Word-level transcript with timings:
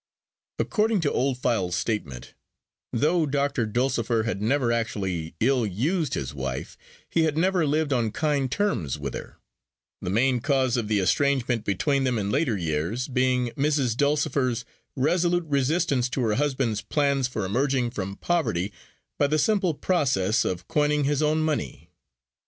According 0.57 1.01
to 1.01 1.11
Old 1.11 1.37
File's 1.37 1.75
statement, 1.75 2.33
though 2.91 3.27
Doctor 3.27 3.67
Dulcifer 3.67 4.23
had 4.23 4.41
never 4.41 4.71
actually 4.71 5.35
ill 5.39 5.63
used 5.63 6.15
his 6.15 6.33
wife, 6.33 6.75
he 7.07 7.21
had 7.21 7.37
never 7.37 7.67
lived 7.67 7.93
on 7.93 8.09
kind 8.09 8.51
terms 8.51 8.97
with 8.97 9.13
her: 9.13 9.37
the 10.01 10.09
main 10.09 10.39
cause 10.39 10.75
of 10.75 10.87
the 10.87 10.97
estrangement 10.97 11.63
between 11.65 12.03
them, 12.03 12.17
in 12.17 12.31
later 12.31 12.57
years, 12.57 13.07
being 13.07 13.49
Mrs. 13.51 13.95
Dulcifer's 13.95 14.65
resolute 14.95 15.45
resistance 15.45 16.09
to 16.09 16.21
her 16.21 16.33
husband's 16.33 16.81
plans 16.81 17.27
for 17.27 17.45
emerging 17.45 17.91
from 17.91 18.15
poverty, 18.15 18.73
by 19.19 19.27
the 19.27 19.37
simple 19.37 19.75
process 19.75 20.43
of 20.43 20.67
coining 20.67 21.03
his 21.03 21.21
own 21.21 21.41
money. 21.41 21.91